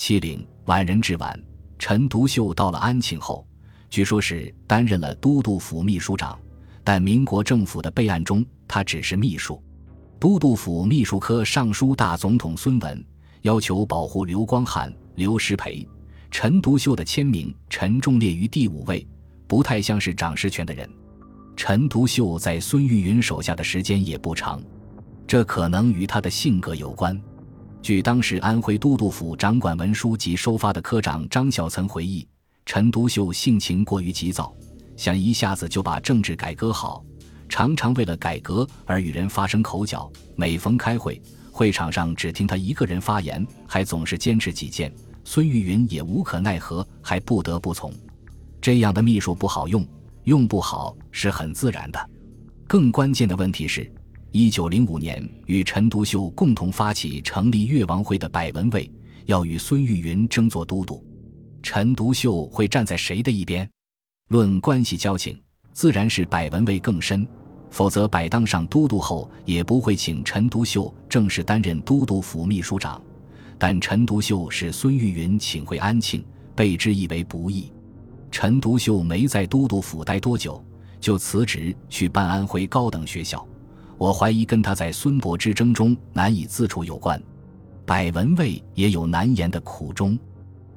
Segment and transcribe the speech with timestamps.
[0.00, 1.38] 七陵宛人至晚，
[1.78, 3.46] 陈独秀到了安庆后，
[3.90, 6.40] 据说是担任了都督府秘书长，
[6.82, 9.62] 但民国政府的备案中，他只是秘书。
[10.18, 13.04] 都督府秘书科尚书大总统孙文
[13.42, 15.86] 要求保护刘光汉、刘石培、
[16.30, 19.06] 陈独秀的签名，陈重列于第五位，
[19.46, 20.88] 不太像是掌实权的人。
[21.54, 24.62] 陈独秀在孙玉云手下的时间也不长，
[25.26, 27.20] 这可能与他的性格有关。
[27.82, 32.26] 据当时安徽都督府掌管文书及收发的科长张孝曾回忆，
[32.66, 34.54] 陈独秀性情过于急躁，
[34.96, 37.02] 想一下子就把政治改革好。
[37.48, 41.20] 常常为了改革而与人发生口角，每逢开会，
[41.50, 44.92] 会场上只听他一个人发言，还总是坚持己见。
[45.24, 47.92] 孙玉云也无可奈何，还不得不从。
[48.60, 49.84] 这样的秘书不好用，
[50.24, 52.10] 用不好是很自然的。
[52.68, 53.90] 更关键的问题是，
[54.32, 58.88] 一九零五年与陈独秀共同发起成立越王会的百文蔚
[59.26, 61.04] 要与孙玉云争做都督，
[61.64, 63.68] 陈独秀会站在谁的一边？
[64.28, 65.36] 论关系交情，
[65.72, 67.26] 自然是百文蔚更深。
[67.70, 73.02] 否则，百当上都督后，也不会请陈独秀正式担任都督府秘书长。
[73.58, 77.72] 但陈独秀是孙玉云请回安庆，被之以为不义。
[78.30, 80.64] 陈独秀没在都督府待多久，
[81.00, 83.44] 就辞职去办安徽高等学校。
[84.00, 87.22] 我怀疑跟他在孙伯之争中难以自处有关。
[87.84, 90.18] 百文蔚也有难言的苦衷。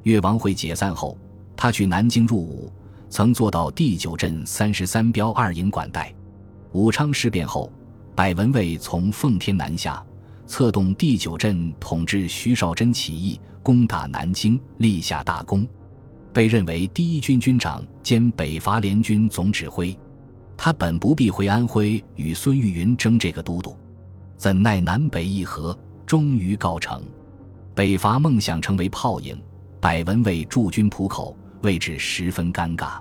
[0.02, 1.18] 越王会解散后，
[1.56, 2.70] 他去南京入伍，
[3.10, 6.14] 曾做到第九镇三十三标二营管带。
[6.74, 7.72] 武昌事变后，
[8.14, 10.06] 百文蔚从奉天南下，
[10.46, 15.66] 策动第九镇统治徐绍贞起义，攻打南京，立下大功，
[16.34, 19.98] 被认为第一军军长兼北伐联军总指挥。
[20.66, 23.76] 他本不必回安徽与孙玉云争这个都督，
[24.38, 27.04] 怎奈南北议和，终于告成。
[27.76, 29.38] 北伐梦想成为泡影，
[29.82, 32.98] 百文蔚驻军浦口，位置十分尴尬。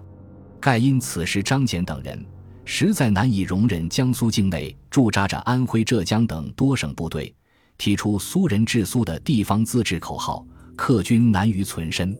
[0.58, 2.26] 盖因此时张謇等人。
[2.64, 7.32] 实在难以容忍江苏境内驻扎着安徽、浙江等多省部队，
[7.78, 12.12] 提出“苏人治苏”的地方自治口号，客军难于存身。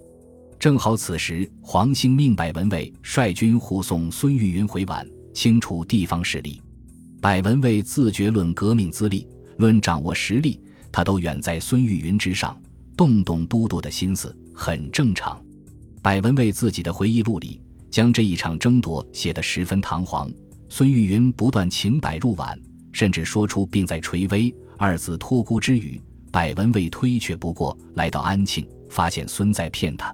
[0.57, 6.61] 正好此时，黄兴命百文蔚率军护送孙玉云回皖，清除地方势力。
[7.21, 9.27] 百文蔚自觉论革命资历、
[9.59, 10.61] 论掌握实力，
[10.91, 12.61] 他都远在孙玉云之上，
[12.97, 15.41] 动动都督的心思很正常。
[16.01, 17.61] 百文蔚自己的回忆录里。
[17.93, 20.33] 将这一场争夺写得十分堂皇。
[20.71, 22.59] 孙玉云不断请百入皖，
[22.91, 26.01] 甚至说出“并在垂危”二字托孤之语。
[26.31, 30.11] 百文蔚推却不过，来到安庆，发现孙在骗他。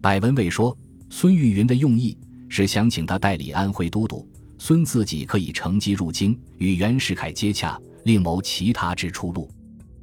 [0.00, 0.74] 百文蔚说
[1.10, 2.16] ：“孙玉云的用意
[2.48, 4.26] 是想请他代理安徽都督，
[4.62, 9.50] 孙自己可以乘机入京，与袁世凯接洽，另谋其他之出路。”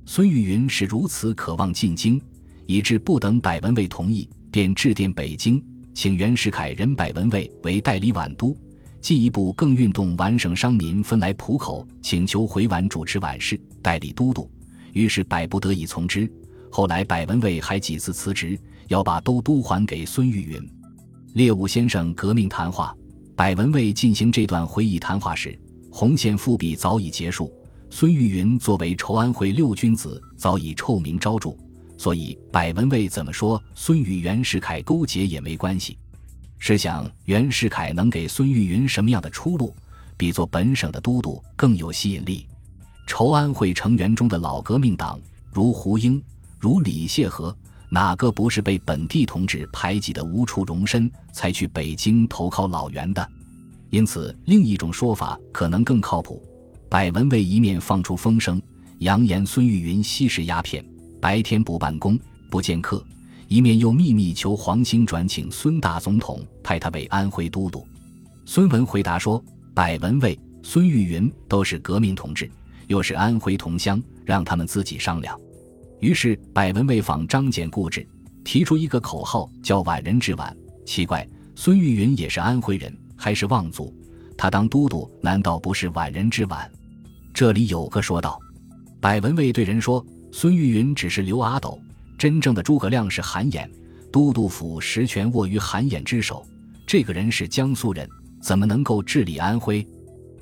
[0.03, 2.19] 孙玉云是如此渴望进京，
[2.65, 5.63] 以致不等百文蔚同意，便致电北京。
[5.93, 8.57] 请袁世凯任百文蔚为代理皖都，
[8.99, 14.49] 进一步更运动皖省商民分来浦口，请求回皖主持皖事，代理都督。
[14.91, 16.27] 于是百不得已从之。
[16.71, 20.69] 后来百文蔚还几次辞职，要把都督还给孙玉云。
[21.33, 22.96] 猎武先生革命谈话，
[23.37, 25.55] 百文蔚进行这段回忆谈话时，
[25.91, 27.53] 红线复辟早已结束，
[27.87, 31.55] 孙玉云作为筹安会六君子，早已臭名昭著。
[31.99, 35.99] 所以，百文蔚怎么说孙与袁世凯勾结也没关系。
[36.57, 39.71] 试想，袁世凯能给孙玉云什么样的出路，
[40.17, 42.47] 比做本省的都督更有吸引力？
[43.05, 45.19] 筹安会成员中的老革命党，
[45.53, 46.19] 如胡英、
[46.57, 47.55] 如李谢和，
[47.89, 53.27] 哪个不是被本地同志排挤得无处容身，才去北京投靠老袁的？
[53.89, 56.41] 因此，另一种说法可能更靠谱：
[56.89, 58.61] 百文蔚一面放出风声，
[58.99, 60.85] 扬言孙玉云吸食鸦片。
[61.21, 62.19] 白天不办公
[62.51, 63.03] 不见客，
[63.47, 67.87] 一面又秘密求黄兴转请孙大总统派他为安徽都督。
[68.45, 69.43] 孙文回答说
[69.73, 72.49] ：“百文蔚、孙玉云都是革命同志，
[72.87, 75.39] 又是安徽同乡，让他们自己商量。”
[75.99, 78.07] 于是百文蔚仿张謇固执，
[78.43, 80.55] 提出一个口号叫“皖人治皖”。
[80.85, 83.93] 奇怪，孙玉云也是安徽人，还是望族，
[84.37, 86.69] 他当都督难道不是皖人治皖？
[87.33, 88.39] 这里有个说道。
[88.99, 90.05] 百文蔚对人说。
[90.29, 91.79] 孙玉云只是刘阿斗，
[92.15, 93.67] 真正的诸葛亮是韩衍，
[94.11, 96.45] 都督府实权握于韩衍之手。
[96.85, 98.07] 这个人是江苏人，
[98.39, 99.87] 怎么能够治理安徽？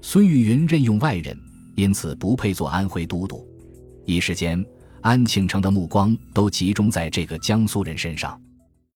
[0.01, 1.37] 孙玉云任用外人，
[1.75, 3.47] 因此不配做安徽都督。
[4.05, 4.65] 一时间，
[5.05, 8.41] 安庆城的目光都集中在这个江苏人身上。